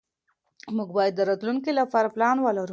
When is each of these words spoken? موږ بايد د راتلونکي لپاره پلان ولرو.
موږ 0.75 0.89
بايد 0.95 1.13
د 1.15 1.21
راتلونکي 1.29 1.71
لپاره 1.79 2.07
پلان 2.15 2.37
ولرو. 2.41 2.69